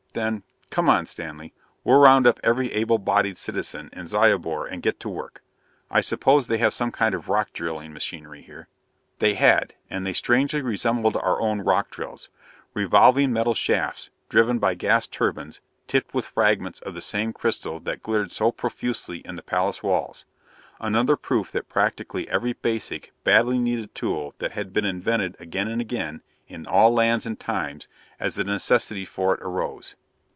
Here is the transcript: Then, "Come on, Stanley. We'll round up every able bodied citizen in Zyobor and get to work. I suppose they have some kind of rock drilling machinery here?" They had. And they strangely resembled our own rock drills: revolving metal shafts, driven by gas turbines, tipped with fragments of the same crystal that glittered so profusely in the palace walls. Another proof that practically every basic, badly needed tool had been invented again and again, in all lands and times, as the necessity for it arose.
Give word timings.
Then, 0.13 0.43
"Come 0.69 0.89
on, 0.89 1.05
Stanley. 1.05 1.53
We'll 1.85 2.01
round 2.01 2.27
up 2.27 2.37
every 2.43 2.69
able 2.73 2.97
bodied 2.97 3.37
citizen 3.37 3.89
in 3.93 4.07
Zyobor 4.07 4.65
and 4.69 4.83
get 4.83 4.99
to 4.99 5.07
work. 5.07 5.41
I 5.89 6.01
suppose 6.01 6.47
they 6.47 6.57
have 6.57 6.73
some 6.73 6.91
kind 6.91 7.15
of 7.15 7.29
rock 7.29 7.53
drilling 7.53 7.93
machinery 7.93 8.41
here?" 8.41 8.67
They 9.19 9.35
had. 9.35 9.73
And 9.89 10.05
they 10.05 10.11
strangely 10.11 10.61
resembled 10.61 11.15
our 11.15 11.39
own 11.39 11.61
rock 11.61 11.91
drills: 11.91 12.27
revolving 12.73 13.31
metal 13.31 13.53
shafts, 13.53 14.09
driven 14.27 14.59
by 14.59 14.73
gas 14.73 15.07
turbines, 15.07 15.61
tipped 15.87 16.13
with 16.13 16.25
fragments 16.25 16.81
of 16.81 16.93
the 16.93 16.99
same 17.01 17.31
crystal 17.31 17.79
that 17.79 18.03
glittered 18.03 18.33
so 18.33 18.51
profusely 18.51 19.19
in 19.19 19.37
the 19.37 19.41
palace 19.41 19.81
walls. 19.81 20.25
Another 20.81 21.15
proof 21.15 21.53
that 21.53 21.69
practically 21.69 22.27
every 22.27 22.51
basic, 22.51 23.13
badly 23.23 23.57
needed 23.59 23.95
tool 23.95 24.35
had 24.41 24.73
been 24.73 24.83
invented 24.83 25.37
again 25.39 25.69
and 25.69 25.79
again, 25.79 26.21
in 26.49 26.67
all 26.67 26.93
lands 26.93 27.25
and 27.25 27.39
times, 27.39 27.87
as 28.19 28.35
the 28.35 28.43
necessity 28.43 29.05
for 29.05 29.35
it 29.35 29.39
arose. 29.41 29.95